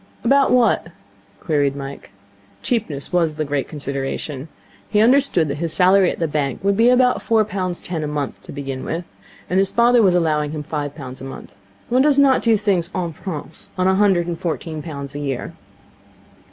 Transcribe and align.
'About 0.23 0.49
what?' 0.49 0.87
queried 1.39 1.75
Mike. 1.75 2.09
Cheapness 2.63 3.13
was 3.13 3.35
the 3.35 3.45
great 3.45 3.67
consideration. 3.67 4.47
He 4.89 4.99
understood 4.99 5.47
that 5.47 5.59
his 5.59 5.73
salary 5.73 6.09
at 6.09 6.17
the 6.17 6.27
bank 6.27 6.63
would 6.63 6.75
be 6.75 6.89
about 6.89 7.21
four 7.21 7.45
pounds 7.45 7.81
ten 7.81 8.03
a 8.03 8.07
month, 8.07 8.41
to 8.45 8.51
begin 8.51 8.83
with, 8.83 9.05
and 9.47 9.59
his 9.59 9.69
father 9.71 10.01
was 10.01 10.15
allowing 10.15 10.53
him 10.53 10.63
five 10.63 10.95
pounds 10.95 11.21
a 11.21 11.25
month. 11.25 11.53
One 11.89 12.01
does 12.01 12.17
not 12.17 12.41
do 12.41 12.57
things 12.57 12.89
en 12.95 13.13
prince 13.13 13.69
on 13.77 13.85
a 13.85 13.93
hundred 13.93 14.25
and 14.25 14.39
fourteen 14.39 14.81
pounds 14.81 15.13
a 15.13 15.19
year. 15.19 15.53